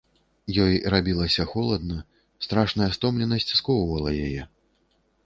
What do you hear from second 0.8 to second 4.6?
рабілася холадна, страшная стомленасць скоўвала яе.